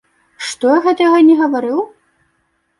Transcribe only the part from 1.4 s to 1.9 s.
гаварыў?